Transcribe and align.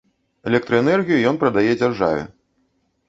Электраэнергію 0.51 1.19
ён 1.33 1.39
прадае 1.43 1.67
дзяржаве. 1.81 2.23